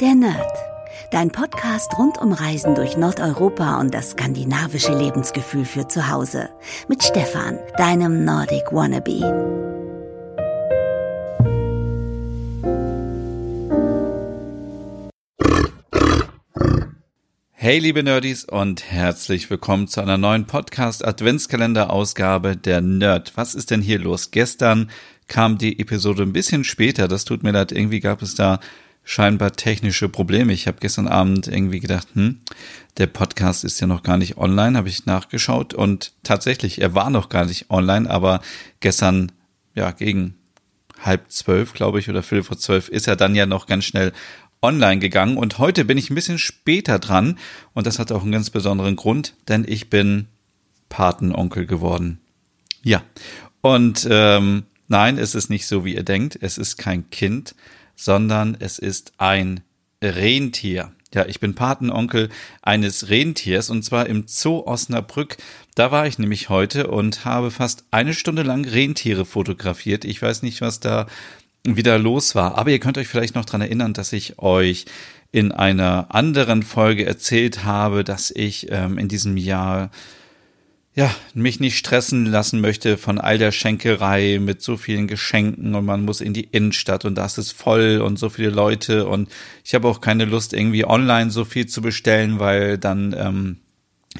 Der 0.00 0.14
Nerd. 0.14 0.52
Dein 1.10 1.32
Podcast 1.32 1.98
rund 1.98 2.18
um 2.18 2.32
Reisen 2.32 2.76
durch 2.76 2.96
Nordeuropa 2.96 3.80
und 3.80 3.92
das 3.92 4.10
skandinavische 4.10 4.96
Lebensgefühl 4.96 5.64
für 5.64 5.88
zu 5.88 6.08
Hause. 6.08 6.50
Mit 6.88 7.02
Stefan, 7.02 7.58
deinem 7.76 8.24
Nordic 8.24 8.70
Wannabe. 8.70 9.24
Hey 17.50 17.80
liebe 17.80 18.04
Nerdies 18.04 18.44
und 18.44 18.88
herzlich 18.88 19.50
willkommen 19.50 19.88
zu 19.88 20.00
einer 20.00 20.16
neuen 20.16 20.46
Podcast 20.46 21.04
Adventskalender 21.04 21.90
Ausgabe 21.90 22.56
der 22.56 22.80
Nerd. 22.80 23.32
Was 23.34 23.56
ist 23.56 23.72
denn 23.72 23.82
hier 23.82 23.98
los? 23.98 24.30
Gestern 24.30 24.92
kam 25.26 25.58
die 25.58 25.80
Episode 25.80 26.22
ein 26.22 26.32
bisschen 26.32 26.62
später. 26.62 27.08
Das 27.08 27.24
tut 27.24 27.42
mir 27.42 27.50
leid. 27.50 27.72
Irgendwie 27.72 27.98
gab 27.98 28.22
es 28.22 28.36
da 28.36 28.60
scheinbar 29.08 29.54
technische 29.54 30.10
Probleme. 30.10 30.52
Ich 30.52 30.66
habe 30.66 30.80
gestern 30.80 31.08
Abend 31.08 31.48
irgendwie 31.48 31.80
gedacht, 31.80 32.08
hm, 32.12 32.40
der 32.98 33.06
Podcast 33.06 33.64
ist 33.64 33.80
ja 33.80 33.86
noch 33.86 34.02
gar 34.02 34.18
nicht 34.18 34.36
online, 34.36 34.76
habe 34.76 34.90
ich 34.90 35.06
nachgeschaut. 35.06 35.72
Und 35.72 36.12
tatsächlich, 36.24 36.82
er 36.82 36.94
war 36.94 37.08
noch 37.08 37.30
gar 37.30 37.46
nicht 37.46 37.70
online, 37.70 38.10
aber 38.10 38.42
gestern, 38.80 39.32
ja, 39.74 39.92
gegen 39.92 40.34
halb 41.00 41.32
zwölf, 41.32 41.72
glaube 41.72 42.00
ich, 42.00 42.10
oder 42.10 42.22
viertel 42.22 42.44
vor 42.44 42.58
zwölf 42.58 42.90
ist 42.90 43.08
er 43.08 43.16
dann 43.16 43.34
ja 43.34 43.46
noch 43.46 43.66
ganz 43.66 43.86
schnell 43.86 44.12
online 44.60 44.98
gegangen. 44.98 45.38
Und 45.38 45.56
heute 45.56 45.86
bin 45.86 45.96
ich 45.96 46.10
ein 46.10 46.14
bisschen 46.14 46.38
später 46.38 46.98
dran. 46.98 47.38
Und 47.72 47.86
das 47.86 47.98
hat 47.98 48.12
auch 48.12 48.22
einen 48.22 48.32
ganz 48.32 48.50
besonderen 48.50 48.96
Grund, 48.96 49.32
denn 49.48 49.64
ich 49.66 49.88
bin 49.88 50.26
Patenonkel 50.90 51.64
geworden. 51.64 52.20
Ja, 52.82 53.02
und 53.62 54.06
ähm, 54.10 54.64
nein, 54.86 55.16
es 55.16 55.34
ist 55.34 55.48
nicht 55.48 55.66
so, 55.66 55.86
wie 55.86 55.94
ihr 55.94 56.04
denkt, 56.04 56.38
es 56.42 56.58
ist 56.58 56.76
kein 56.76 57.08
Kind, 57.08 57.54
sondern 57.98 58.56
es 58.58 58.78
ist 58.78 59.12
ein 59.18 59.60
Rentier. 60.02 60.92
Ja, 61.12 61.26
ich 61.26 61.40
bin 61.40 61.54
Patenonkel 61.54 62.28
eines 62.62 63.08
Rentiers 63.08 63.70
und 63.70 63.82
zwar 63.82 64.06
im 64.06 64.24
Zoo 64.26 64.62
Osnabrück. 64.66 65.38
Da 65.74 65.90
war 65.90 66.06
ich 66.06 66.18
nämlich 66.18 66.48
heute 66.48 66.86
und 66.86 67.24
habe 67.24 67.50
fast 67.50 67.84
eine 67.90 68.14
Stunde 68.14 68.42
lang 68.42 68.64
Rentiere 68.64 69.24
fotografiert. 69.24 70.04
Ich 70.04 70.22
weiß 70.22 70.42
nicht, 70.42 70.60
was 70.60 70.80
da 70.80 71.06
wieder 71.64 71.98
los 71.98 72.34
war, 72.34 72.56
aber 72.56 72.70
ihr 72.70 72.78
könnt 72.78 72.98
euch 72.98 73.08
vielleicht 73.08 73.34
noch 73.34 73.44
dran 73.44 73.62
erinnern, 73.62 73.94
dass 73.94 74.12
ich 74.12 74.38
euch 74.38 74.84
in 75.32 75.50
einer 75.50 76.14
anderen 76.14 76.62
Folge 76.62 77.04
erzählt 77.04 77.64
habe, 77.64 78.04
dass 78.04 78.30
ich 78.30 78.70
ähm, 78.70 78.96
in 78.96 79.08
diesem 79.08 79.36
Jahr 79.36 79.90
ja, 80.94 81.14
mich 81.32 81.60
nicht 81.60 81.78
stressen 81.78 82.26
lassen 82.26 82.60
möchte 82.60 82.98
von 82.98 83.18
all 83.18 83.38
der 83.38 83.52
Schenkerei 83.52 84.40
mit 84.40 84.62
so 84.62 84.76
vielen 84.76 85.06
Geschenken 85.06 85.74
und 85.74 85.84
man 85.84 86.04
muss 86.04 86.20
in 86.20 86.34
die 86.34 86.44
Innenstadt 86.44 87.04
und 87.04 87.14
da 87.14 87.26
ist 87.26 87.52
voll 87.52 88.00
und 88.00 88.18
so 88.18 88.30
viele 88.30 88.50
Leute 88.50 89.06
und 89.06 89.28
ich 89.64 89.74
habe 89.74 89.86
auch 89.86 90.00
keine 90.00 90.24
Lust 90.24 90.52
irgendwie 90.52 90.84
online 90.84 91.30
so 91.30 91.44
viel 91.44 91.66
zu 91.66 91.82
bestellen, 91.82 92.40
weil 92.40 92.78
dann 92.78 93.14
ähm, 93.16 93.58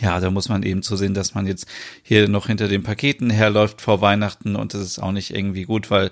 ja, 0.00 0.20
da 0.20 0.30
muss 0.30 0.48
man 0.48 0.62
eben 0.62 0.82
zu 0.82 0.96
sehen, 0.96 1.14
dass 1.14 1.34
man 1.34 1.46
jetzt 1.46 1.66
hier 2.02 2.28
noch 2.28 2.46
hinter 2.46 2.68
den 2.68 2.82
Paketen 2.84 3.30
herläuft 3.30 3.80
vor 3.80 4.00
Weihnachten 4.00 4.54
und 4.54 4.74
das 4.74 4.82
ist 4.82 4.98
auch 5.00 5.12
nicht 5.12 5.34
irgendwie 5.34 5.64
gut, 5.64 5.90
weil 5.90 6.10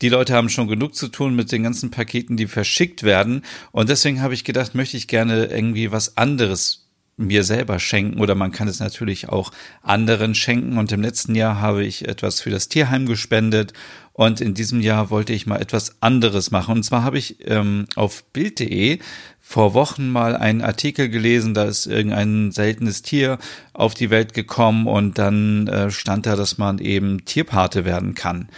die 0.00 0.08
Leute 0.08 0.34
haben 0.34 0.48
schon 0.48 0.68
genug 0.68 0.94
zu 0.94 1.08
tun 1.08 1.36
mit 1.36 1.52
den 1.52 1.62
ganzen 1.62 1.90
Paketen, 1.90 2.36
die 2.36 2.46
verschickt 2.46 3.02
werden 3.02 3.42
und 3.72 3.88
deswegen 3.88 4.22
habe 4.22 4.34
ich 4.34 4.44
gedacht, 4.44 4.74
möchte 4.74 4.96
ich 4.96 5.08
gerne 5.08 5.46
irgendwie 5.46 5.92
was 5.92 6.16
anderes 6.16 6.85
mir 7.16 7.44
selber 7.44 7.78
schenken 7.78 8.20
oder 8.20 8.34
man 8.34 8.52
kann 8.52 8.68
es 8.68 8.80
natürlich 8.80 9.28
auch 9.28 9.50
anderen 9.82 10.34
schenken. 10.34 10.78
Und 10.78 10.92
im 10.92 11.02
letzten 11.02 11.34
Jahr 11.34 11.60
habe 11.60 11.84
ich 11.84 12.06
etwas 12.06 12.40
für 12.40 12.50
das 12.50 12.68
Tierheim 12.68 13.06
gespendet 13.06 13.72
und 14.12 14.40
in 14.40 14.54
diesem 14.54 14.80
Jahr 14.80 15.10
wollte 15.10 15.32
ich 15.32 15.46
mal 15.46 15.60
etwas 15.60 16.00
anderes 16.00 16.50
machen. 16.50 16.76
Und 16.76 16.82
zwar 16.84 17.02
habe 17.02 17.18
ich 17.18 17.46
ähm, 17.46 17.86
auf 17.96 18.24
Bild.de 18.32 18.98
vor 19.40 19.74
Wochen 19.74 20.10
mal 20.10 20.36
einen 20.36 20.62
Artikel 20.62 21.08
gelesen, 21.08 21.54
da 21.54 21.64
ist 21.64 21.86
irgendein 21.86 22.50
seltenes 22.50 23.02
Tier 23.02 23.38
auf 23.72 23.94
die 23.94 24.10
Welt 24.10 24.34
gekommen 24.34 24.86
und 24.86 25.18
dann 25.18 25.68
äh, 25.68 25.90
stand 25.90 26.26
da, 26.26 26.34
dass 26.34 26.58
man 26.58 26.78
eben 26.78 27.24
Tierpate 27.24 27.84
werden 27.84 28.14
kann. 28.14 28.48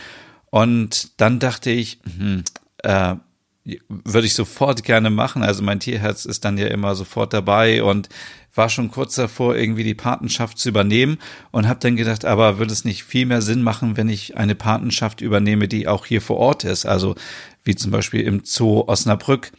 Und 0.51 1.21
dann 1.21 1.41
dachte 1.41 1.71
ich, 1.71 1.99
hm, 2.17 2.43
äh, 2.85 3.17
würde 3.89 4.27
ich 4.27 4.35
sofort 4.35 4.83
gerne 4.85 5.11
machen. 5.11 5.43
Also 5.43 5.63
mein 5.63 5.81
Tierherz 5.81 6.25
ist 6.25 6.45
dann 6.45 6.59
ja 6.59 6.69
immer 6.69 6.95
sofort 6.95 7.33
dabei 7.33 7.83
und 7.83 8.09
war 8.55 8.69
schon 8.69 8.91
kurz 8.91 9.15
davor, 9.15 9.57
irgendwie 9.57 9.85
die 9.85 9.95
Patenschaft 9.95 10.59
zu 10.59 10.69
übernehmen 10.69 11.19
und 11.51 11.69
habe 11.69 11.81
dann 11.81 11.97
gedacht, 11.97 12.25
aber 12.25 12.59
würde 12.59 12.73
es 12.73 12.85
nicht 12.85 13.05
viel 13.05 13.27
mehr 13.27 13.43
Sinn 13.43 13.63
machen, 13.63 13.97
wenn 13.97 14.09
ich 14.09 14.37
eine 14.37 14.55
Patenschaft 14.55 15.21
übernehme, 15.21 15.69
die 15.69 15.87
auch 15.87 16.07
hier 16.07 16.21
vor 16.21 16.39
Ort 16.39 16.65
ist, 16.65 16.87
also 16.87 17.15
wie 17.65 17.77
zum 17.77 17.91
Beispiel 17.91 18.23
im 18.23 18.43
Zoo 18.45 18.85
Osnabrück. 18.87 19.53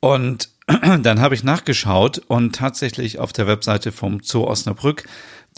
Und 0.00 0.50
dann 1.02 1.20
habe 1.20 1.34
ich 1.34 1.44
nachgeschaut 1.44 2.18
und 2.18 2.54
tatsächlich 2.54 3.18
auf 3.18 3.32
der 3.32 3.46
Webseite 3.46 3.92
vom 3.92 4.20
Zoo 4.22 4.44
Osnabrück, 4.44 5.04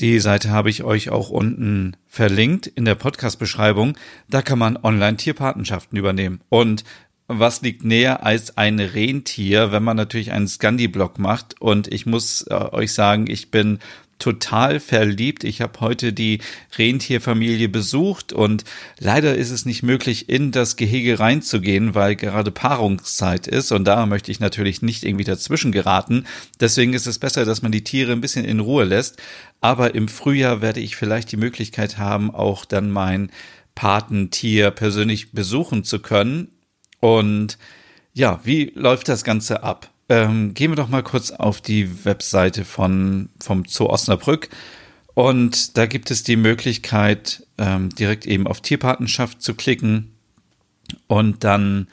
die 0.00 0.20
Seite 0.20 0.50
habe 0.50 0.70
ich 0.70 0.84
euch 0.84 1.10
auch 1.10 1.28
unten 1.28 1.96
verlinkt 2.08 2.66
in 2.66 2.86
der 2.86 2.94
Podcast-Beschreibung, 2.94 3.96
da 4.28 4.40
kann 4.40 4.58
man 4.58 4.78
online 4.82 5.18
Tierpatenschaften 5.18 5.98
übernehmen. 5.98 6.40
Und 6.48 6.84
was 7.28 7.62
liegt 7.62 7.84
näher 7.84 8.24
als 8.24 8.56
ein 8.56 8.78
Rentier, 8.80 9.72
wenn 9.72 9.82
man 9.82 9.96
natürlich 9.96 10.32
einen 10.32 10.48
Scandi-Block 10.48 11.18
macht. 11.18 11.60
Und 11.60 11.92
ich 11.92 12.06
muss 12.06 12.42
äh, 12.48 12.54
euch 12.54 12.92
sagen, 12.92 13.26
ich 13.28 13.50
bin 13.50 13.78
total 14.22 14.78
verliebt. 14.78 15.42
Ich 15.42 15.60
habe 15.60 15.80
heute 15.80 16.12
die 16.12 16.38
Rentierfamilie 16.78 17.68
besucht 17.68 18.32
und 18.32 18.62
leider 19.00 19.34
ist 19.34 19.50
es 19.50 19.66
nicht 19.66 19.82
möglich, 19.82 20.28
in 20.28 20.52
das 20.52 20.76
Gehege 20.76 21.18
reinzugehen, 21.18 21.96
weil 21.96 22.14
gerade 22.14 22.52
Paarungszeit 22.52 23.48
ist 23.48 23.72
und 23.72 23.84
da 23.84 24.06
möchte 24.06 24.30
ich 24.30 24.38
natürlich 24.38 24.80
nicht 24.80 25.02
irgendwie 25.02 25.24
dazwischen 25.24 25.72
geraten. 25.72 26.24
Deswegen 26.60 26.94
ist 26.94 27.06
es 27.06 27.18
besser, 27.18 27.44
dass 27.44 27.62
man 27.62 27.72
die 27.72 27.82
Tiere 27.82 28.12
ein 28.12 28.20
bisschen 28.20 28.44
in 28.44 28.60
Ruhe 28.60 28.84
lässt. 28.84 29.20
Aber 29.60 29.96
im 29.96 30.06
Frühjahr 30.06 30.60
werde 30.62 30.78
ich 30.78 30.94
vielleicht 30.94 31.32
die 31.32 31.36
Möglichkeit 31.36 31.98
haben, 31.98 32.32
auch 32.32 32.64
dann 32.64 32.92
mein 32.92 33.30
Patentier 33.74 34.70
persönlich 34.70 35.32
besuchen 35.32 35.82
zu 35.82 35.98
können 35.98 36.48
und 37.02 37.58
ja, 38.14 38.38
wie 38.44 38.70
läuft 38.76 39.08
das 39.08 39.24
Ganze 39.24 39.64
ab? 39.64 39.90
Ähm, 40.08 40.54
gehen 40.54 40.70
wir 40.70 40.76
doch 40.76 40.88
mal 40.88 41.02
kurz 41.02 41.32
auf 41.32 41.60
die 41.60 42.04
Webseite 42.04 42.64
von, 42.64 43.28
vom 43.40 43.64
Zoo 43.66 43.86
Osnabrück. 43.86 44.48
Und 45.14 45.76
da 45.76 45.86
gibt 45.86 46.12
es 46.12 46.22
die 46.22 46.36
Möglichkeit, 46.36 47.44
ähm, 47.58 47.88
direkt 47.90 48.24
eben 48.24 48.46
auf 48.46 48.60
Tierpatenschaft 48.60 49.42
zu 49.42 49.54
klicken. 49.54 50.12
Und 51.08 51.42
dann 51.42 51.88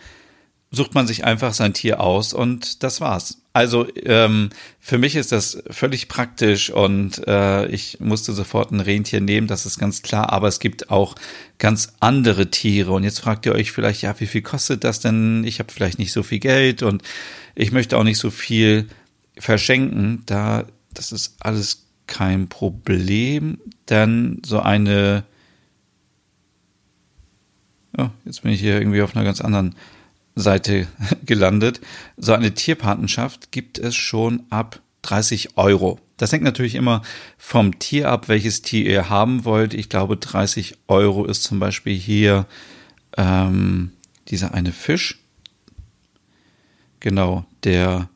sucht 0.72 0.94
man 0.94 1.08
sich 1.08 1.24
einfach 1.24 1.54
sein 1.54 1.74
Tier 1.74 2.00
aus 2.00 2.34
und 2.34 2.84
das 2.84 3.02
war's. 3.02 3.42
Also 3.54 3.88
ähm, 3.96 4.50
für 4.80 5.00
mich 5.00 5.16
ist 5.16 5.32
das 5.32 5.64
völlig 5.70 6.08
praktisch 6.08 6.70
und 6.70 7.28
äh, 7.28 7.66
ich 7.68 8.00
musste 8.00 8.34
sofort 8.34 8.72
ein 8.72 8.80
Rentier 8.80 9.20
nehmen, 9.20 9.48
das 9.48 9.66
ist 9.66 9.80
ganz 9.80 10.04
klar. 10.04 10.32
Aber 10.32 10.48
es 10.48 10.60
gibt 10.60 10.92
auch 10.92 11.16
ganz 11.58 11.94
andere 12.00 12.52
Tiere 12.52 12.92
und 12.92 13.04
jetzt 13.04 13.20
fragt 13.20 13.48
ihr 13.48 13.54
euch 13.54 13.72
vielleicht, 13.72 14.04
ja, 14.04 14.20
wie 14.20 14.28
viel 14.28 14.44
kostet 14.44 14.84
das 14.84 15.00
denn? 15.00 15.44
Ich 15.44 15.60
habe 15.60 15.74
vielleicht 15.74 15.98
nicht 15.98 16.14
so 16.14 16.22
viel 16.22 16.40
Geld 16.40 16.84
und 16.84 17.02
ich 17.56 17.72
möchte 17.72 17.98
auch 17.98 18.04
nicht 18.04 18.20
so 18.20 18.30
viel 18.30 18.88
verschenken. 19.38 20.24
Da 20.28 20.66
das 20.94 21.12
ist 21.12 21.36
alles 21.40 21.88
kein 22.06 22.48
Problem, 22.48 23.60
denn 23.90 24.42
so 24.46 24.60
eine 24.60 25.24
Oh, 27.98 28.10
jetzt 28.24 28.44
bin 28.44 28.52
ich 28.52 28.62
hier 28.62 28.80
irgendwie 28.80 29.02
auf 29.02 29.16
einer 29.16 29.26
ganz 29.26 29.42
anderen 29.42 29.76
Seite 30.42 30.88
gelandet. 31.26 31.82
So 32.18 32.34
eine 32.34 32.54
Tierpatenschaft 32.54 33.52
gibt 33.52 33.80
es 33.80 33.96
schon 33.96 34.44
ab 34.50 34.80
30 35.04 35.58
Euro. 35.58 36.00
Das 36.18 36.32
hängt 36.34 36.44
natürlich 36.44 36.76
immer 36.76 37.02
vom 37.38 37.80
Tier 37.80 38.10
ab, 38.10 38.28
welches 38.28 38.62
Tier 38.62 38.86
ihr 38.86 39.10
haben 39.10 39.46
wollt. 39.46 39.74
Ich 39.74 39.88
glaube, 39.88 40.18
30 40.18 40.78
Euro 40.88 41.26
ist 41.26 41.44
zum 41.44 41.60
Beispiel 41.60 41.98
hier 41.98 42.46
ähm, 43.18 43.92
dieser 44.28 44.54
eine 44.54 44.74
Fisch. 44.74 45.20
Genau, 47.00 47.46
der 47.64 48.10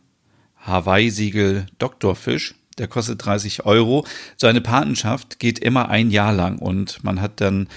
Hawaii-Siegel 0.58 1.68
Doktorfisch. 1.80 2.56
Der 2.78 2.88
kostet 2.88 3.24
30 3.24 3.66
Euro. 3.66 4.06
So 4.36 4.48
eine 4.48 4.62
Patenschaft 4.62 5.40
geht 5.40 5.60
immer 5.60 5.90
ein 5.90 6.10
Jahr 6.10 6.34
lang 6.34 6.58
und 6.58 7.04
man 7.04 7.22
hat 7.22 7.40
dann 7.40 7.68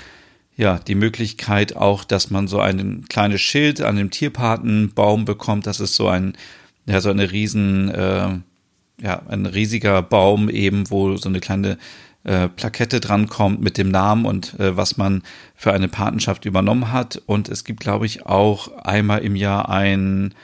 ja, 0.56 0.78
die 0.78 0.94
Möglichkeit 0.94 1.76
auch, 1.76 2.04
dass 2.04 2.30
man 2.30 2.48
so 2.48 2.60
ein 2.60 3.04
kleines 3.08 3.42
Schild 3.42 3.82
an 3.82 3.96
dem 3.96 4.10
Tierpatenbaum 4.10 5.26
bekommt. 5.26 5.66
Das 5.66 5.80
ist 5.80 5.96
so 5.96 6.08
ein, 6.08 6.36
ja, 6.86 7.00
so 7.00 7.10
eine 7.10 7.30
riesen, 7.30 7.90
äh, 7.90 8.38
ja, 9.02 9.22
ein 9.28 9.44
riesiger 9.44 10.00
Baum 10.02 10.48
eben, 10.48 10.90
wo 10.90 11.16
so 11.18 11.28
eine 11.28 11.40
kleine 11.40 11.76
äh, 12.24 12.48
Plakette 12.48 13.00
drankommt 13.00 13.60
mit 13.60 13.76
dem 13.76 13.90
Namen 13.90 14.24
und 14.24 14.58
äh, 14.58 14.76
was 14.76 14.96
man 14.96 15.22
für 15.54 15.74
eine 15.74 15.88
Patenschaft 15.88 16.46
übernommen 16.46 16.90
hat. 16.90 17.22
Und 17.26 17.50
es 17.50 17.64
gibt, 17.64 17.80
glaube 17.80 18.06
ich, 18.06 18.24
auch 18.24 18.78
einmal 18.78 19.22
im 19.22 19.36
Jahr 19.36 19.68
ein 19.68 20.34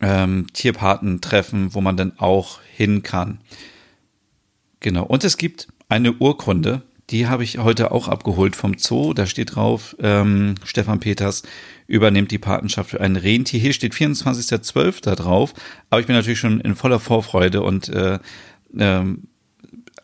ähm, 0.00 0.46
Tierpatentreffen, 0.54 1.74
wo 1.74 1.82
man 1.82 1.98
dann 1.98 2.18
auch 2.18 2.60
hin 2.74 3.02
kann. 3.02 3.38
Genau. 4.80 5.04
Und 5.04 5.22
es 5.22 5.36
gibt 5.36 5.68
eine 5.90 6.14
Urkunde, 6.14 6.82
die 7.10 7.26
habe 7.26 7.44
ich 7.44 7.58
heute 7.58 7.92
auch 7.92 8.08
abgeholt 8.08 8.56
vom 8.56 8.78
Zoo. 8.78 9.12
Da 9.12 9.26
steht 9.26 9.56
drauf, 9.56 9.94
ähm, 10.00 10.54
Stefan 10.64 11.00
Peters 11.00 11.42
übernimmt 11.86 12.30
die 12.30 12.38
Patenschaft 12.38 12.90
für 12.90 13.00
ein 13.00 13.16
Rentier. 13.16 13.60
Hier 13.60 13.72
steht 13.72 13.94
24.12. 13.94 15.02
da 15.02 15.14
drauf, 15.14 15.52
aber 15.90 16.00
ich 16.00 16.06
bin 16.06 16.16
natürlich 16.16 16.38
schon 16.38 16.60
in 16.60 16.76
voller 16.76 17.00
Vorfreude 17.00 17.62
und 17.62 17.88
äh, 17.88 18.18
ähm, 18.78 19.24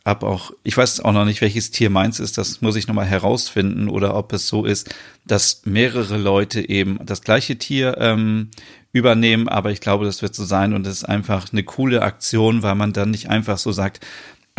hab 0.04 0.24
auch, 0.24 0.52
ich 0.62 0.76
weiß 0.76 1.00
auch 1.00 1.12
noch 1.12 1.24
nicht, 1.24 1.40
welches 1.40 1.70
Tier 1.70 1.90
meins 1.90 2.20
ist, 2.20 2.38
das 2.38 2.60
muss 2.60 2.76
ich 2.76 2.88
nochmal 2.88 3.06
herausfinden 3.06 3.88
oder 3.88 4.14
ob 4.16 4.32
es 4.32 4.46
so 4.48 4.64
ist, 4.64 4.94
dass 5.26 5.62
mehrere 5.64 6.16
Leute 6.16 6.68
eben 6.68 6.98
das 7.04 7.22
gleiche 7.22 7.56
Tier 7.56 7.96
ähm, 7.98 8.50
übernehmen, 8.92 9.48
aber 9.48 9.70
ich 9.70 9.80
glaube, 9.80 10.04
das 10.04 10.22
wird 10.22 10.34
so 10.34 10.44
sein 10.44 10.72
und 10.72 10.86
es 10.86 10.98
ist 10.98 11.04
einfach 11.04 11.52
eine 11.52 11.62
coole 11.62 12.02
Aktion, 12.02 12.62
weil 12.62 12.74
man 12.74 12.92
dann 12.92 13.10
nicht 13.10 13.28
einfach 13.28 13.58
so 13.58 13.72
sagt, 13.72 14.00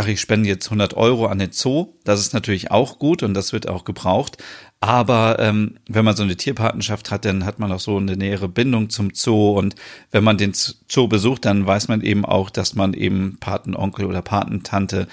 ach, 0.01 0.07
ich 0.07 0.19
spende 0.19 0.49
jetzt 0.49 0.65
100 0.67 0.95
Euro 0.95 1.27
an 1.27 1.37
den 1.37 1.51
Zoo. 1.51 1.93
Das 2.03 2.19
ist 2.19 2.33
natürlich 2.33 2.71
auch 2.71 2.97
gut 2.97 3.21
und 3.21 3.35
das 3.35 3.53
wird 3.53 3.69
auch 3.69 3.85
gebraucht. 3.85 4.37
Aber 4.79 5.37
ähm, 5.39 5.77
wenn 5.87 6.03
man 6.03 6.15
so 6.15 6.23
eine 6.23 6.35
Tierpartnerschaft 6.35 7.11
hat, 7.11 7.23
dann 7.25 7.45
hat 7.45 7.59
man 7.59 7.71
auch 7.71 7.79
so 7.79 7.97
eine 7.97 8.17
nähere 8.17 8.49
Bindung 8.49 8.89
zum 8.89 9.11
Zoo. 9.13 9.51
Und 9.51 9.75
wenn 10.09 10.23
man 10.23 10.37
den 10.37 10.53
Zoo 10.53 11.07
besucht, 11.07 11.45
dann 11.45 11.67
weiß 11.67 11.87
man 11.87 12.01
eben 12.01 12.25
auch, 12.25 12.49
dass 12.49 12.73
man 12.73 12.95
eben 12.95 13.37
Patenonkel 13.39 14.05
oder 14.05 14.23
Patentante 14.23 15.07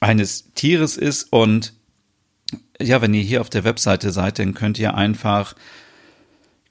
eines 0.00 0.52
Tieres 0.54 0.96
ist. 0.96 1.32
Und 1.32 1.74
ja, 2.80 3.00
wenn 3.00 3.14
ihr 3.14 3.22
hier 3.22 3.40
auf 3.40 3.50
der 3.50 3.62
Webseite 3.62 4.10
seid, 4.10 4.40
dann 4.40 4.54
könnt 4.54 4.78
ihr 4.80 4.94
einfach 4.94 5.54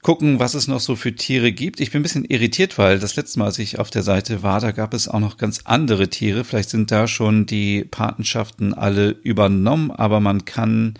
gucken, 0.06 0.38
was 0.38 0.54
es 0.54 0.68
noch 0.68 0.78
so 0.78 0.94
für 0.94 1.16
Tiere 1.16 1.50
gibt. 1.50 1.80
Ich 1.80 1.90
bin 1.90 1.98
ein 1.98 2.02
bisschen 2.04 2.24
irritiert, 2.24 2.78
weil 2.78 3.00
das 3.00 3.16
letzte 3.16 3.40
Mal, 3.40 3.46
als 3.46 3.58
ich 3.58 3.80
auf 3.80 3.90
der 3.90 4.04
Seite 4.04 4.44
war, 4.44 4.60
da 4.60 4.70
gab 4.70 4.94
es 4.94 5.08
auch 5.08 5.18
noch 5.18 5.36
ganz 5.36 5.62
andere 5.64 6.06
Tiere. 6.06 6.44
Vielleicht 6.44 6.70
sind 6.70 6.92
da 6.92 7.08
schon 7.08 7.44
die 7.44 7.84
Patenschaften 7.84 8.72
alle 8.72 9.08
übernommen, 9.08 9.90
aber 9.90 10.20
man 10.20 10.44
kann 10.44 10.94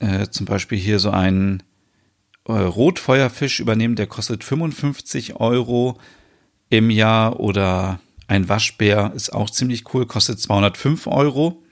äh, 0.00 0.26
zum 0.26 0.44
Beispiel 0.44 0.76
hier 0.76 0.98
so 0.98 1.12
einen 1.12 1.62
äh, 2.46 2.52
Rotfeuerfisch 2.52 3.60
übernehmen, 3.60 3.96
der 3.96 4.06
kostet 4.06 4.44
55 4.44 5.36
Euro 5.36 5.98
im 6.68 6.90
Jahr 6.90 7.40
oder 7.40 8.00
ein 8.26 8.50
Waschbär 8.50 9.12
ist 9.16 9.32
auch 9.32 9.48
ziemlich 9.48 9.94
cool, 9.94 10.04
kostet 10.04 10.38
205 10.40 11.06
Euro. 11.06 11.62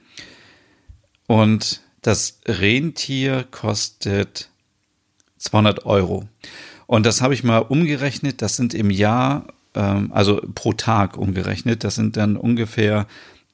Und 1.27 1.81
das 2.01 2.41
Rentier 2.47 3.45
kostet 3.51 4.49
200 5.43 5.85
Euro. 5.85 6.27
Und 6.87 7.05
das 7.05 7.21
habe 7.21 7.33
ich 7.33 7.43
mal 7.43 7.59
umgerechnet. 7.59 8.41
Das 8.41 8.55
sind 8.55 8.73
im 8.73 8.89
Jahr, 8.89 9.47
ähm, 9.75 10.11
also 10.13 10.41
pro 10.55 10.73
Tag 10.73 11.17
umgerechnet, 11.17 11.83
das 11.83 11.95
sind 11.95 12.17
dann 12.17 12.37
ungefähr 12.37 13.07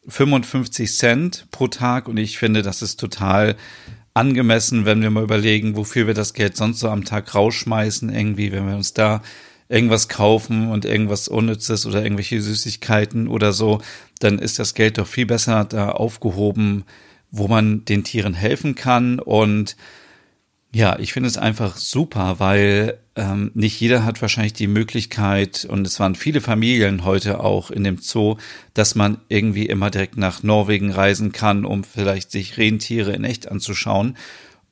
55 0.07 0.91
Cent 0.95 1.47
pro 1.51 1.67
Tag. 1.67 2.07
Und 2.07 2.17
ich 2.17 2.37
finde, 2.37 2.61
das 2.61 2.81
ist 2.81 2.99
total 2.99 3.55
angemessen, 4.13 4.85
wenn 4.85 5.01
wir 5.01 5.09
mal 5.09 5.23
überlegen, 5.23 5.75
wofür 5.75 6.07
wir 6.07 6.13
das 6.13 6.33
Geld 6.33 6.57
sonst 6.57 6.79
so 6.79 6.89
am 6.89 7.05
Tag 7.05 7.33
rausschmeißen, 7.35 8.09
irgendwie, 8.09 8.51
wenn 8.51 8.67
wir 8.67 8.75
uns 8.75 8.93
da 8.93 9.21
irgendwas 9.69 10.09
kaufen 10.09 10.71
und 10.71 10.83
irgendwas 10.83 11.27
Unnützes 11.27 11.85
oder 11.85 12.03
irgendwelche 12.03 12.41
Süßigkeiten 12.41 13.27
oder 13.27 13.53
so, 13.53 13.81
dann 14.19 14.39
ist 14.39 14.57
das 14.57 14.73
Geld 14.73 14.97
doch 14.97 15.07
viel 15.07 15.27
besser 15.27 15.63
da 15.63 15.89
aufgehoben, 15.89 16.85
wo 17.29 17.47
man 17.47 17.85
den 17.85 18.03
Tieren 18.03 18.33
helfen 18.33 18.73
kann 18.73 19.19
und 19.19 19.75
ja, 20.71 20.99
ich 20.99 21.13
finde 21.13 21.27
es 21.27 21.37
einfach 21.37 21.77
super, 21.77 22.35
weil 22.39 22.99
ähm, 23.15 23.51
nicht 23.55 23.79
jeder 23.79 24.05
hat 24.05 24.21
wahrscheinlich 24.21 24.53
die 24.53 24.67
Möglichkeit, 24.67 25.65
und 25.69 25.85
es 25.85 25.99
waren 25.99 26.15
viele 26.15 26.41
Familien 26.41 27.05
heute 27.05 27.39
auch 27.39 27.71
in 27.71 27.83
dem 27.83 27.97
Zoo, 27.97 28.37
dass 28.75 28.93
man 28.93 29.17
irgendwie 29.29 29.65
immer 29.65 29.89
direkt 29.89 30.17
nach 30.17 30.43
Norwegen 30.43 30.91
reisen 30.91 31.31
kann, 31.31 31.65
um 31.65 31.83
vielleicht 31.83 32.31
sich 32.31 32.57
Rentiere 32.57 33.13
in 33.13 33.23
echt 33.23 33.49
anzuschauen. 33.49 34.15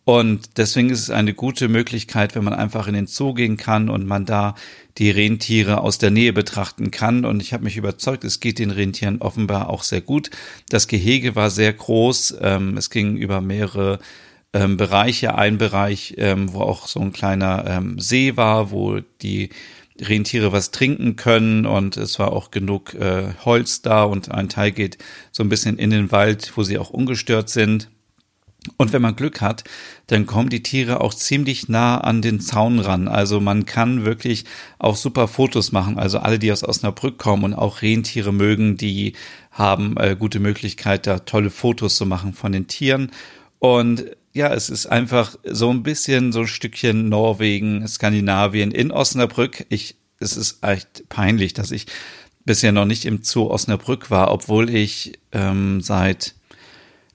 Und 0.06 0.58
deswegen 0.58 0.90
ist 0.90 1.02
es 1.02 1.10
eine 1.10 1.34
gute 1.34 1.68
Möglichkeit, 1.68 2.34
wenn 2.36 2.46
man 2.46 2.54
einfach 2.54 2.88
in 2.88 2.94
den 2.94 3.08
Zoo 3.08 3.34
gehen 3.34 3.58
kann 3.58 3.90
und 3.90 4.08
man 4.08 4.26
da 4.26 4.56
die 5.00 5.12
Rentiere 5.12 5.82
aus 5.82 5.98
der 5.98 6.12
Nähe 6.12 6.32
betrachten 6.32 6.92
kann. 6.92 7.26
Und 7.26 7.42
ich 7.42 7.52
habe 7.52 7.66
mich 7.66 7.76
überzeugt, 7.76 8.24
es 8.24 8.40
geht 8.40 8.60
den 8.60 8.72
Rentieren 8.72 9.18
offenbar 9.22 9.70
auch 9.70 9.84
sehr 9.84 10.00
gut. 10.00 10.30
Das 10.70 10.88
Gehege 10.88 11.36
war 11.36 11.50
sehr 11.50 11.74
groß. 11.74 12.38
Ähm, 12.40 12.78
es 12.78 12.90
ging 12.90 13.18
über 13.18 13.42
mehrere 13.42 14.00
ähm, 14.58 14.78
Bereiche. 14.78 15.36
Ein 15.36 15.58
Bereich, 15.58 16.16
ähm, 16.18 16.54
wo 16.54 16.62
auch 16.62 16.88
so 16.88 17.00
ein 17.00 17.14
kleiner 17.14 17.66
ähm, 17.68 18.00
See 18.00 18.36
war, 18.38 18.72
wo 18.72 19.00
die 19.22 19.50
Rentiere 20.00 20.52
was 20.52 20.72
trinken 20.72 21.16
können 21.16 21.66
und 21.66 21.98
es 21.98 22.20
war 22.20 22.32
auch 22.32 22.52
genug 22.52 22.94
äh, 22.94 23.34
Holz 23.46 23.82
da 23.82 24.04
und 24.04 24.32
ein 24.32 24.50
Teil 24.50 24.72
geht 24.72 24.98
so 25.32 25.44
ein 25.44 25.50
bisschen 25.50 25.78
in 25.78 25.90
den 25.90 26.12
Wald, 26.12 26.54
wo 26.56 26.64
sie 26.64 26.78
auch 26.78 26.92
ungestört 26.92 27.50
sind. 27.50 27.90
Und 28.76 28.92
wenn 28.92 29.02
man 29.02 29.16
Glück 29.16 29.40
hat, 29.40 29.64
dann 30.08 30.26
kommen 30.26 30.50
die 30.50 30.62
Tiere 30.62 31.00
auch 31.00 31.14
ziemlich 31.14 31.70
nah 31.70 32.00
an 32.00 32.22
den 32.22 32.42
Zaun 32.42 32.80
ran. 32.80 33.08
Also 33.08 33.40
man 33.40 33.66
kann 33.66 34.04
wirklich 34.04 34.44
auch 34.78 34.98
super 34.98 35.28
Fotos 35.30 35.72
machen. 35.72 35.98
Also 35.98 36.20
alle, 36.20 36.38
die 36.38 36.52
aus 36.52 36.68
Osnabrück 36.68 37.18
kommen 37.18 37.46
und 37.46 37.54
auch 37.54 37.82
Rentiere 37.82 38.34
mögen, 38.34 38.76
die 38.76 39.14
haben 39.52 39.96
äh, 39.98 40.18
gute 40.20 40.40
Möglichkeit, 40.40 41.08
da 41.08 41.20
tolle 41.20 41.50
Fotos 41.50 41.96
zu 41.96 42.06
machen 42.06 42.34
von 42.34 42.52
den 42.52 42.68
Tieren. 42.68 43.12
Und 43.60 44.06
ja, 44.38 44.54
es 44.54 44.70
ist 44.70 44.86
einfach 44.86 45.36
so 45.44 45.70
ein 45.70 45.84
bisschen 45.84 46.32
so 46.32 46.40
ein 46.42 46.48
Stückchen 46.48 47.10
Norwegen, 47.10 47.86
Skandinavien 47.88 48.72
in 48.72 48.92
Osnabrück. 48.92 49.66
Ich, 49.70 49.96
es 50.20 50.38
ist 50.38 50.64
echt 50.64 51.10
peinlich, 51.10 51.54
dass 51.54 51.72
ich 51.72 51.88
bisher 52.46 52.72
noch 52.72 52.86
nicht 52.86 53.06
im 53.06 53.24
Zoo 53.24 53.50
Osnabrück 53.50 54.12
war, 54.12 54.32
obwohl 54.32 54.70
ich 54.70 55.20
ähm, 55.34 55.82
seit, 55.82 56.36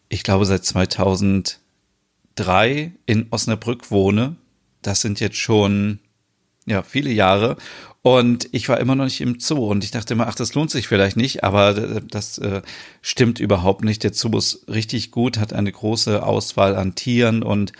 ich 0.09 0.25
glaube, 0.25 0.45
seit 0.45 0.65
2003 0.65 2.93
in 3.07 3.27
Osnabrück 3.31 3.91
wohne. 3.91 4.37
Das 4.83 5.01
sind 5.01 5.21
jetzt 5.21 5.39
schon 5.39 6.01
ja 6.67 6.83
viele 6.83 7.11
Jahre 7.11 7.57
und 8.03 8.49
ich 8.51 8.69
war 8.69 8.81
immer 8.81 8.97
noch 8.97 9.05
nicht 9.05 9.21
im 9.21 9.39
Zoo 9.39 9.67
und 9.67 9.85
ich 9.85 9.93
dachte 9.93 10.15
immer, 10.15 10.27
ach, 10.27 10.35
das 10.35 10.55
lohnt 10.55 10.73
sich 10.73 10.89
vielleicht 10.89 11.17
nicht, 11.17 11.45
aber 11.45 12.01
das 12.01 12.39
äh, 12.39 12.63
stimmt 13.01 13.39
überhaupt 13.39 13.85
nicht. 13.85 14.03
Der 14.03 14.13
Zoo 14.13 14.37
ist 14.37 14.65
richtig 14.69 15.13
gut, 15.13 15.39
hat 15.39 15.53
eine 15.53 15.71
große 15.71 16.25
Auswahl 16.25 16.75
an 16.75 16.97
Tieren 16.97 17.45
und 17.45 17.73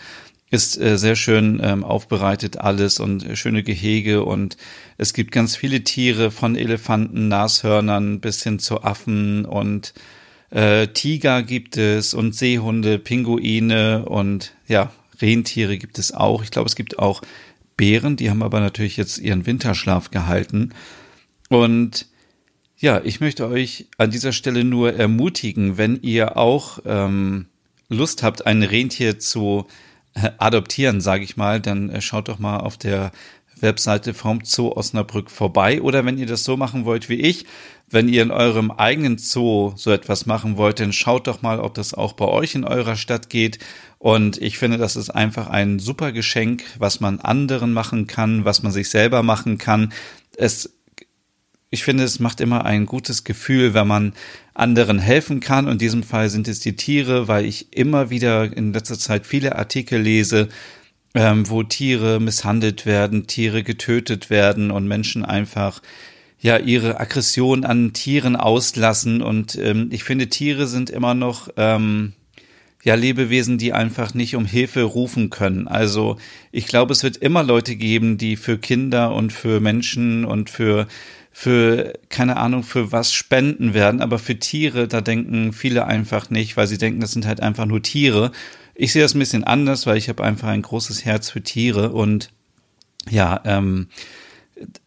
ist 0.49 0.79
äh, 0.79 0.97
sehr 0.97 1.17
schön 1.17 1.59
ähm, 1.61 1.83
aufbereitet 1.83 2.57
alles 2.57 3.01
und 3.01 3.37
schöne 3.37 3.63
Gehege 3.63 4.23
und 4.23 4.55
es 4.97 5.13
gibt 5.13 5.31
ganz 5.31 5.57
viele 5.57 5.83
Tiere 5.83 6.31
von 6.31 6.55
Elefanten, 6.55 7.27
Nashörnern 7.27 8.21
bis 8.21 8.43
hin 8.43 8.59
zu 8.59 8.83
Affen 8.83 9.45
und 9.45 9.93
äh, 10.51 10.87
Tiger 10.87 11.43
gibt 11.43 11.75
es 11.75 12.13
und 12.13 12.33
Seehunde, 12.33 12.97
Pinguine 12.99 14.05
und 14.05 14.53
ja, 14.67 14.91
Rentiere 15.21 15.77
gibt 15.77 15.99
es 15.99 16.13
auch. 16.13 16.43
Ich 16.43 16.51
glaube, 16.51 16.67
es 16.67 16.75
gibt 16.75 16.99
auch 16.99 17.21
Bären, 17.77 18.15
die 18.15 18.29
haben 18.29 18.43
aber 18.43 18.59
natürlich 18.59 18.97
jetzt 18.97 19.17
ihren 19.17 19.45
Winterschlaf 19.45 20.11
gehalten. 20.11 20.73
Und 21.49 22.07
ja, 22.77 23.01
ich 23.03 23.19
möchte 23.19 23.47
euch 23.47 23.87
an 23.97 24.11
dieser 24.11 24.33
Stelle 24.33 24.63
nur 24.63 24.93
ermutigen, 24.93 25.77
wenn 25.77 26.01
ihr 26.01 26.37
auch 26.37 26.79
ähm, 26.85 27.45
Lust 27.89 28.23
habt, 28.23 28.45
ein 28.45 28.63
Rentier 28.63 29.19
zu 29.19 29.67
äh, 30.15 30.31
adoptieren, 30.37 31.01
sage 31.01 31.23
ich 31.23 31.37
mal, 31.37 31.61
dann 31.61 31.89
äh, 31.89 32.01
schaut 32.01 32.27
doch 32.27 32.39
mal 32.39 32.57
auf 32.57 32.77
der 32.77 33.11
Webseite 33.63 34.13
vom 34.13 34.41
Zoo 34.43 34.71
Osnabrück 34.71 35.31
vorbei. 35.31 35.81
Oder 35.81 36.05
wenn 36.05 36.19
ihr 36.19 36.27
das 36.27 36.43
so 36.43 36.55
machen 36.57 36.85
wollt 36.85 37.09
wie 37.09 37.19
ich, 37.21 37.45
wenn 37.89 38.09
ihr 38.09 38.21
in 38.21 38.31
eurem 38.31 38.71
eigenen 38.71 39.17
Zoo 39.17 39.73
so 39.75 39.91
etwas 39.91 40.25
machen 40.25 40.57
wollt, 40.57 40.79
dann 40.79 40.93
schaut 40.93 41.27
doch 41.27 41.41
mal, 41.41 41.59
ob 41.59 41.73
das 41.73 41.93
auch 41.93 42.13
bei 42.13 42.25
euch 42.25 42.55
in 42.55 42.63
eurer 42.63 42.95
Stadt 42.95 43.29
geht. 43.29 43.59
Und 43.99 44.41
ich 44.41 44.57
finde, 44.57 44.77
das 44.77 44.95
ist 44.95 45.09
einfach 45.09 45.47
ein 45.47 45.79
super 45.79 46.11
Geschenk, 46.11 46.63
was 46.77 46.99
man 46.99 47.19
anderen 47.19 47.73
machen 47.73 48.07
kann, 48.07 48.45
was 48.45 48.63
man 48.63 48.71
sich 48.71 48.89
selber 48.89 49.23
machen 49.23 49.57
kann. 49.57 49.93
Es, 50.35 50.73
ich 51.69 51.83
finde, 51.83 52.03
es 52.03 52.19
macht 52.19 52.41
immer 52.41 52.65
ein 52.65 52.85
gutes 52.85 53.23
Gefühl, 53.23 53.73
wenn 53.73 53.87
man 53.87 54.13
anderen 54.53 54.99
helfen 54.99 55.39
kann. 55.39 55.65
Und 55.65 55.73
in 55.73 55.77
diesem 55.77 56.03
Fall 56.03 56.29
sind 56.29 56.47
es 56.47 56.59
die 56.59 56.75
Tiere, 56.75 57.27
weil 57.27 57.45
ich 57.45 57.73
immer 57.73 58.09
wieder 58.09 58.55
in 58.55 58.73
letzter 58.73 58.99
Zeit 58.99 59.25
viele 59.25 59.55
Artikel 59.55 60.01
lese, 60.01 60.49
ähm, 61.13 61.49
wo 61.49 61.63
Tiere 61.63 62.19
misshandelt 62.19 62.85
werden, 62.85 63.27
Tiere 63.27 63.63
getötet 63.63 64.29
werden 64.29 64.71
und 64.71 64.87
Menschen 64.87 65.23
einfach 65.23 65.81
ja 66.39 66.57
ihre 66.57 66.99
Aggression 66.99 67.63
an 67.65 67.93
Tieren 67.93 68.35
auslassen. 68.35 69.21
Und 69.21 69.55
ähm, 69.57 69.89
ich 69.91 70.03
finde, 70.03 70.27
Tiere 70.27 70.67
sind 70.67 70.89
immer 70.89 71.13
noch 71.13 71.49
ähm, 71.55 72.13
ja 72.83 72.95
Lebewesen, 72.95 73.57
die 73.57 73.73
einfach 73.73 74.13
nicht 74.13 74.35
um 74.35 74.45
Hilfe 74.45 74.83
rufen 74.83 75.29
können. 75.29 75.67
Also 75.67 76.17
ich 76.51 76.67
glaube, 76.67 76.91
es 76.91 77.03
wird 77.03 77.17
immer 77.17 77.43
Leute 77.43 77.75
geben, 77.75 78.17
die 78.17 78.35
für 78.35 78.57
Kinder 78.57 79.13
und 79.15 79.31
für 79.31 79.59
Menschen 79.59 80.25
und 80.25 80.49
für 80.49 80.87
für 81.35 81.93
keine 82.09 82.37
Ahnung 82.37 82.61
für 82.61 82.91
was 82.91 83.11
spenden 83.11 83.73
werden, 83.73 84.01
aber 84.01 84.19
für 84.19 84.37
Tiere, 84.37 84.87
da 84.87 85.01
denken 85.01 85.51
viele 85.51 85.87
einfach 85.87 86.29
nicht, 86.29 86.57
weil 86.57 86.67
sie 86.67 86.77
denken, 86.77 86.99
das 86.99 87.11
sind 87.11 87.25
halt 87.25 87.41
einfach 87.41 87.65
nur 87.65 87.81
Tiere 87.81 88.31
ich 88.75 88.91
sehe 88.91 89.01
das 89.01 89.13
ein 89.13 89.19
bisschen 89.19 89.43
anders, 89.43 89.85
weil 89.85 89.97
ich 89.97 90.09
habe 90.09 90.23
einfach 90.23 90.47
ein 90.47 90.61
großes 90.61 91.05
Herz 91.05 91.29
für 91.29 91.41
Tiere 91.41 91.91
und 91.91 92.29
ja, 93.09 93.41
ähm, 93.45 93.87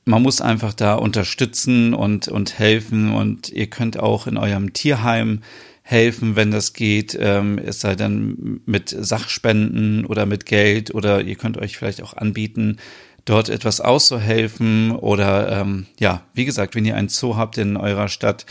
man 0.05 0.23
muss 0.23 0.41
einfach 0.41 0.75
da 0.75 0.95
unterstützen 0.95 1.93
und, 1.93 2.29
und 2.29 2.59
helfen 2.59 3.13
und 3.13 3.51
ihr 3.51 3.67
könnt 3.67 3.99
auch 3.99 4.27
in 4.27 4.37
eurem 4.37 4.73
Tierheim 4.73 5.43
helfen, 5.83 6.35
wenn 6.35 6.51
das 6.51 6.73
geht, 6.73 7.17
ähm, 7.21 7.59
es 7.65 7.81
sei 7.81 7.95
denn 7.95 8.61
mit 8.67 8.89
Sachspenden 8.89 10.05
oder 10.05 10.27
mit 10.27 10.47
Geld 10.47 10.95
oder 10.95 11.21
ihr 11.21 11.37
könnt 11.37 11.59
euch 11.59 11.77
vielleicht 11.77 12.03
auch 12.03 12.15
anbieten, 12.15 12.79
dort 13.25 13.49
etwas 13.49 13.81
auszuhelfen 13.81 14.93
oder 14.93 15.61
ähm, 15.61 15.87
ja, 15.99 16.23
wie 16.35 16.45
gesagt, 16.45 16.75
wenn 16.75 16.85
ihr 16.85 16.97
einen 16.97 17.09
Zoo 17.09 17.37
habt 17.37 17.59
in 17.59 17.77
eurer 17.77 18.09
Stadt 18.09 18.47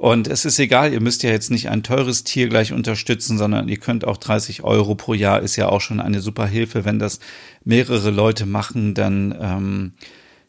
und 0.00 0.28
es 0.28 0.46
ist 0.46 0.58
egal, 0.58 0.94
ihr 0.94 1.00
müsst 1.02 1.22
ja 1.24 1.28
jetzt 1.28 1.50
nicht 1.50 1.68
ein 1.68 1.82
teures 1.82 2.24
Tier 2.24 2.48
gleich 2.48 2.72
unterstützen, 2.72 3.36
sondern 3.36 3.68
ihr 3.68 3.76
könnt 3.76 4.06
auch 4.06 4.16
30 4.16 4.62
Euro 4.64 4.94
pro 4.94 5.12
Jahr 5.12 5.42
ist 5.42 5.56
ja 5.56 5.68
auch 5.68 5.82
schon 5.82 6.00
eine 6.00 6.22
super 6.22 6.46
Hilfe. 6.46 6.86
Wenn 6.86 6.98
das 6.98 7.20
mehrere 7.64 8.08
Leute 8.08 8.46
machen, 8.46 8.94
dann 8.94 9.36
ähm, 9.38 9.92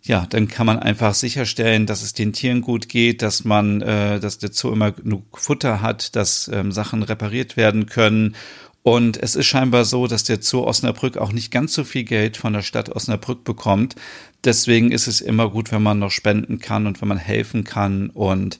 ja, 0.03 0.25
dann 0.29 0.47
kann 0.47 0.65
man 0.65 0.79
einfach 0.79 1.13
sicherstellen, 1.13 1.85
dass 1.85 2.01
es 2.01 2.13
den 2.13 2.31
Tieren 2.31 2.61
gut 2.61 2.87
geht, 2.87 3.21
dass 3.21 3.43
man, 3.43 3.81
äh, 3.81 4.21
dass 4.21 4.37
der 4.37 4.53
Zoo 4.53 4.71
immer 4.71 4.93
genug 4.93 5.37
Futter 5.37 5.81
hat, 5.81 6.15
dass 6.15 6.49
ähm, 6.53 6.71
Sachen 6.71 7.03
repariert 7.03 7.57
werden 7.57 7.87
können. 7.87 8.37
Und 8.83 9.21
es 9.21 9.35
ist 9.35 9.47
scheinbar 9.47 9.83
so, 9.83 10.07
dass 10.07 10.23
der 10.23 10.41
Zoo 10.41 10.63
Osnabrück 10.63 11.17
auch 11.17 11.33
nicht 11.33 11.51
ganz 11.51 11.73
so 11.73 11.83
viel 11.83 12.05
Geld 12.05 12.37
von 12.37 12.53
der 12.53 12.61
Stadt 12.61 12.87
Osnabrück 12.87 13.43
bekommt. 13.43 13.95
Deswegen 14.45 14.93
ist 14.93 15.07
es 15.07 15.19
immer 15.19 15.49
gut, 15.49 15.73
wenn 15.73 15.83
man 15.83 15.99
noch 15.99 16.09
spenden 16.09 16.59
kann 16.59 16.87
und 16.87 17.01
wenn 17.01 17.09
man 17.09 17.17
helfen 17.17 17.65
kann. 17.65 18.09
Und 18.11 18.59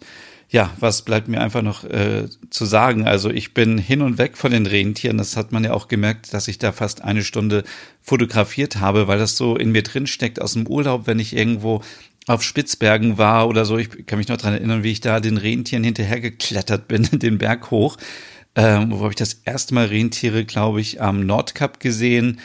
ja, 0.52 0.70
was 0.82 1.04
bleibt 1.04 1.30
mir 1.30 1.40
einfach 1.40 1.62
noch 1.62 1.86
äh, 1.86 2.28
zu 2.50 2.66
sagen? 2.66 3.08
Also 3.08 3.30
ich 3.30 3.54
bin 3.54 3.78
hin 3.78 4.02
und 4.02 4.18
weg 4.18 4.36
von 4.36 4.52
den 4.52 4.66
Rentieren. 4.66 5.18
Das 5.18 5.38
hat 5.38 5.54
man 5.54 5.64
ja 5.64 5.72
auch 5.72 5.88
gemerkt, 5.88 6.34
dass 6.34 6.50
ich 6.50 6.58
da 6.58 6.74
fast 6.74 7.04
eine 7.04 7.24
Stunde 7.24 7.64
fotografiert 8.02 8.76
habe, 8.76 9.08
weil 9.08 9.18
das 9.18 9.38
so 9.38 9.56
in 9.56 9.72
mir 9.72 9.84
drin 9.84 10.08
steckt 10.08 10.42
aus 10.42 10.54
dem 10.54 10.68
Urlaub, 10.68 11.08
wenn 11.08 11.20
ich 11.20 11.34
irgendwo 11.34 11.82
auf 12.28 12.44
Spitzbergen 12.44 13.18
war 13.18 13.48
oder 13.48 13.64
so. 13.64 13.78
Ich 13.78 14.06
kann 14.06 14.20
mich 14.20 14.28
noch 14.28 14.36
dran 14.36 14.54
erinnern, 14.54 14.84
wie 14.84 14.92
ich 14.92 15.00
da 15.00 15.22
den 15.22 15.38
Rentieren 15.38 15.86
hinterhergeklettert 15.86 16.86
bin, 16.90 17.04
den 17.14 17.38
Berg 17.38 17.72
hoch. 17.72 17.96
Ähm, 18.54 18.92
wo 18.92 19.00
habe 19.00 19.12
ich 19.12 19.16
das 19.16 19.42
erste 19.46 19.74
Mal 19.74 19.86
Rentiere, 19.86 20.44
glaube 20.44 20.82
ich, 20.82 21.02
am 21.02 21.26
Nordkap 21.26 21.80
gesehen 21.80 22.42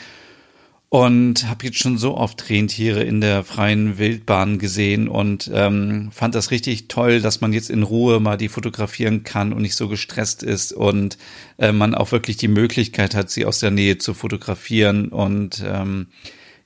und 0.89 1.49
habe 1.49 1.65
jetzt 1.65 1.79
schon 1.79 1.97
so 1.97 2.15
oft 2.15 2.49
Rentiere 2.49 3.03
in 3.03 3.19
der 3.19 3.43
freien 3.43 3.97
Wildbahn 3.97 4.57
gesehen 4.57 5.09
und 5.09 5.51
ähm, 5.53 6.09
fand 6.11 6.33
das 6.33 6.49
richtig 6.51 6.87
toll, 6.87 7.19
dass 7.19 7.41
man 7.41 7.51
jetzt 7.51 7.69
in 7.69 7.83
Ruhe 7.83 8.21
mal 8.21 8.37
die 8.37 8.47
fotografieren 8.47 9.23
kann 9.23 9.51
und 9.51 9.61
nicht 9.61 9.75
so 9.75 9.89
gestresst 9.89 10.43
ist 10.43 10.71
und 10.71 11.17
äh, 11.57 11.73
man 11.73 11.93
auch 11.93 12.13
wirklich 12.13 12.37
die 12.37 12.47
Möglichkeit 12.47 13.15
hat, 13.15 13.29
sie 13.29 13.45
aus 13.45 13.59
der 13.59 13.71
Nähe 13.71 13.97
zu 13.97 14.13
fotografieren 14.13 15.09
und 15.09 15.61
ähm, 15.65 16.07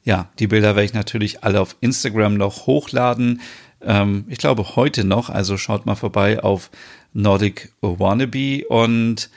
ja, 0.03 0.29
die 0.39 0.47
Bilder 0.47 0.75
werde 0.75 0.85
ich 0.85 0.93
natürlich 0.93 1.43
alle 1.43 1.61
auf 1.61 1.75
Instagram 1.79 2.35
noch 2.35 2.67
hochladen. 2.67 3.41
Ähm, 3.81 4.25
ich 4.27 4.37
glaube 4.37 4.75
heute 4.75 5.03
noch, 5.03 5.29
also 5.29 5.57
schaut 5.57 5.87
mal 5.87 5.95
vorbei 5.95 6.43
auf 6.43 6.69
Nordic 7.13 7.71
Wannabe 7.81 8.65
und 8.67 9.29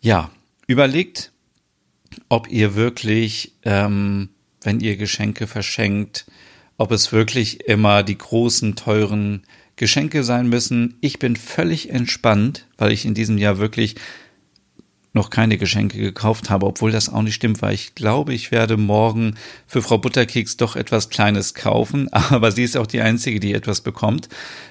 ja, 0.00 0.30
überlegt, 0.66 1.32
ob 2.28 2.50
ihr 2.50 2.74
wirklich, 2.74 3.52
ähm, 3.64 4.30
wenn 4.62 4.80
ihr 4.80 4.96
Geschenke 4.96 5.46
verschenkt, 5.46 6.26
ob 6.76 6.92
es 6.92 7.12
wirklich 7.12 7.66
immer 7.68 8.02
die 8.02 8.18
großen, 8.18 8.76
teuren 8.76 9.42
Geschenke 9.76 10.24
sein 10.24 10.48
müssen. 10.48 10.96
Ich 11.00 11.18
bin 11.18 11.36
völlig 11.36 11.90
entspannt, 11.90 12.66
weil 12.76 12.92
ich 12.92 13.04
in 13.04 13.14
diesem 13.14 13.38
Jahr 13.38 13.58
wirklich 13.58 13.96
noch 15.14 15.30
keine 15.30 15.58
Geschenke 15.58 15.98
gekauft 15.98 16.50
habe, 16.50 16.66
obwohl 16.66 16.92
das 16.92 17.08
auch 17.08 17.22
nicht 17.22 17.34
stimmt, 17.34 17.62
weil 17.62 17.74
ich 17.74 17.94
glaube, 17.94 18.34
ich 18.34 18.50
werde 18.50 18.76
morgen 18.76 19.34
für 19.66 19.82
Frau 19.82 19.98
Butterkeks 19.98 20.56
doch 20.56 20.76
etwas 20.76 21.08
Kleines 21.08 21.54
kaufen, 21.54 22.08
aber 22.12 22.52
sie 22.52 22.62
ist 22.62 22.76
auch 22.76 22.86
die 22.86 23.00
Einzige, 23.00 23.40
die 23.40 23.54
etwas 23.54 23.80
bekommt, 23.80 24.28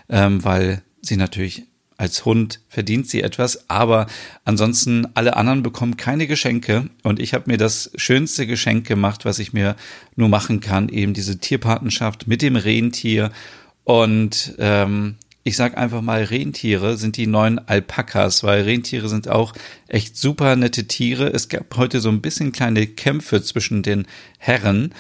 ähm, 0.10 0.44
weil 0.44 0.84
sie 1.02 1.18
natürlich 1.18 1.64
als 1.98 2.26
Hund 2.26 2.62
verdient 2.70 3.10
sie 3.10 3.22
etwas, 3.22 3.70
aber 3.70 4.08
ansonsten 4.46 5.08
alle 5.16 5.36
anderen 5.36 5.64
bekommen 5.64 5.98
keine 5.98 6.28
Geschenke 6.28 6.90
und 7.04 7.20
ich 7.20 7.34
habe 7.34 7.50
mir 7.50 7.58
das 7.58 7.92
schönste 7.96 8.46
Geschenk 8.46 8.88
gemacht, 8.88 9.26
was 9.26 9.40
ich 9.40 9.52
mir 9.52 9.76
nur 10.16 10.30
machen 10.30 10.60
kann, 10.60 10.90
eben 10.90 11.14
diese 11.14 11.40
Tierpartnerschaft 11.40 12.28
mit 12.28 12.42
dem 12.42 12.56
Rentier 12.56 13.32
und 13.84 14.54
ähm, 14.60 15.16
ich 15.48 15.56
sag 15.56 15.78
einfach 15.78 16.02
mal, 16.02 16.26
Rentiere 16.26 16.98
sind 16.98 17.16
die 17.16 17.26
neuen 17.26 17.58
Alpakas, 17.58 18.44
weil 18.44 18.64
Rentiere 18.64 19.08
sind 19.08 19.30
auch 19.30 19.54
echt 19.88 20.18
super 20.18 20.58
nette 20.58 20.88
Tiere. 20.90 21.28
Es 21.28 21.48
gab 21.48 21.78
heute 21.78 22.02
so 22.02 22.10
ein 22.10 22.20
bisschen 22.20 22.52
kleine 22.52 22.86
Kämpfe 22.86 23.42
zwischen 23.42 23.82
den 23.82 24.08
Herren, 24.40 24.94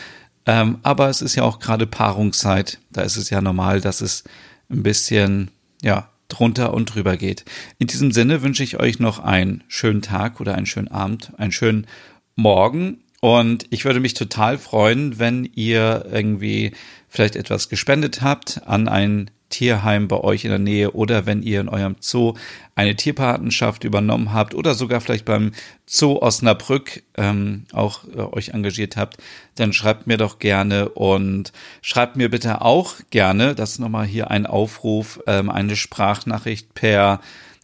ähm, 0.46 0.78
aber 0.84 1.10
es 1.10 1.22
ist 1.22 1.36
ja 1.36 1.44
auch 1.44 1.60
gerade 1.60 1.86
Paarungszeit. 1.86 2.80
Da 2.94 3.02
ist 3.02 3.18
es 3.18 3.30
ja 3.30 3.42
normal, 3.42 3.82
dass 3.82 4.00
es 4.00 4.24
ein 4.70 4.84
bisschen, 4.84 5.52
ja, 5.82 6.10
drunter 6.28 6.74
und 6.74 6.94
drüber 6.94 7.18
geht. 7.18 7.46
In 7.80 7.88
diesem 7.88 8.12
Sinne 8.12 8.42
wünsche 8.42 8.64
ich 8.64 8.80
euch 8.80 9.00
noch 9.00 9.20
einen 9.20 9.64
schönen 9.68 10.02
Tag 10.02 10.40
oder 10.40 10.56
einen 10.56 10.66
schönen 10.66 10.90
Abend, 10.90 11.32
einen 11.38 11.52
schönen 11.52 11.88
Morgen. 12.36 13.00
Und 13.20 13.66
ich 13.72 13.86
würde 13.86 14.00
mich 14.00 14.14
total 14.14 14.58
freuen, 14.58 15.20
wenn 15.20 15.46
ihr 15.56 16.06
irgendwie 16.12 16.74
vielleicht 17.10 17.36
etwas 17.36 17.70
gespendet 17.70 18.22
habt 18.22 18.62
an 18.66 18.88
ein 18.88 19.32
Tierheim 19.50 20.08
bei 20.08 20.20
euch 20.20 20.44
in 20.44 20.50
der 20.50 20.60
Nähe 20.60 20.92
oder 20.92 21.26
wenn 21.26 21.42
ihr 21.42 21.62
in 21.62 21.70
eurem 21.70 21.96
Zoo 22.00 22.34
eine 22.76 22.96
Tierpatenschaft 22.96 23.84
übernommen 23.84 24.34
habt 24.34 24.54
oder 24.54 24.74
sogar 24.74 25.02
vielleicht 25.02 25.26
beim 25.26 25.52
Zoo 25.86 26.22
Osnabrück 26.22 27.04
ähm, 27.16 27.64
auch 27.72 28.04
äh, 28.06 28.20
euch 28.20 28.50
engagiert 28.50 28.98
habt, 28.98 29.18
dann 29.56 29.74
schreibt 29.74 30.08
mir 30.08 30.18
doch 30.18 30.40
gerne 30.40 30.90
und 30.90 31.54
schreibt 31.82 32.18
mir 32.18 32.30
bitte 32.30 32.62
auch 32.62 32.96
gerne, 33.10 33.56
das 33.56 33.72
ist 33.72 33.80
nochmal 33.80 34.06
hier 34.06 34.30
ein 34.32 34.46
Aufruf, 34.46 35.22
ähm, 35.28 35.50
eine 35.50 35.76
Sprachnachricht 35.76 36.74
per 36.74 37.22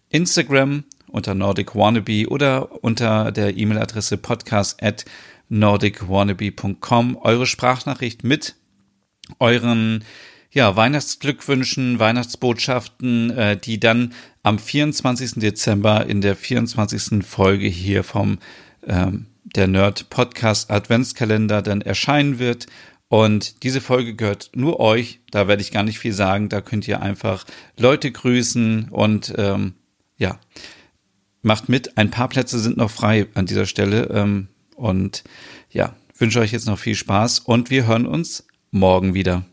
Instagram 0.09 0.83
unter 1.07 1.35
Nordic 1.35 1.75
Wannabe 1.75 2.27
oder 2.27 2.83
unter 2.83 3.31
der 3.31 3.55
E-Mail-Adresse 3.55 4.17
podcast 4.17 4.81
at 4.81 5.05
nordicwannabe.com 5.49 7.17
eure 7.17 7.45
Sprachnachricht 7.45 8.23
mit 8.23 8.55
euren 9.39 10.03
ja, 10.53 10.75
Weihnachtsglückwünschen, 10.75 11.98
Weihnachtsbotschaften, 11.98 13.31
äh, 13.31 13.57
die 13.57 13.79
dann 13.79 14.13
am 14.43 14.60
24. 14.60 15.33
Dezember 15.41 16.05
in 16.05 16.22
der 16.22 16.36
24. 16.36 17.25
Folge 17.25 17.67
hier 17.67 18.03
vom 18.03 18.38
ähm, 18.86 19.25
der 19.43 19.67
Nerd 19.67 20.10
Podcast 20.10 20.69
Adventskalender 20.69 21.63
dann 21.63 21.81
erscheinen 21.81 22.38
wird. 22.38 22.67
Und 23.07 23.63
diese 23.63 23.81
Folge 23.81 24.15
gehört 24.15 24.51
nur 24.55 24.79
euch. 24.79 25.22
Da 25.31 25.48
werde 25.48 25.62
ich 25.62 25.72
gar 25.72 25.83
nicht 25.83 26.00
viel 26.00 26.13
sagen. 26.13 26.50
Da 26.50 26.62
könnt 26.62 26.88
ihr 26.88 27.01
einfach 27.01 27.45
Leute 27.77 28.12
grüßen 28.12 28.89
und 28.89 29.33
ähm, 29.38 29.74
ja, 30.17 30.39
macht 31.41 31.67
mit. 31.67 31.98
Ein 31.98 32.12
paar 32.12 32.29
Plätze 32.29 32.60
sind 32.60 32.77
noch 32.77 32.91
frei 32.91 33.27
an 33.33 33.48
dieser 33.48 33.65
Stelle. 33.65 34.10
Ähm, 34.12 34.50
und 34.75 35.24
ja, 35.72 35.95
wünsche 36.17 36.39
euch 36.39 36.51
jetzt 36.51 36.67
noch 36.67 36.79
viel 36.79 36.95
Spaß 36.95 37.39
und 37.39 37.72
wir 37.72 37.88
hören 37.88 38.05
uns 38.05 38.48
morgen 38.72 39.13
wieder. 39.15 39.45